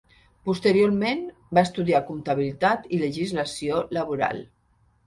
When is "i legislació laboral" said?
2.99-4.45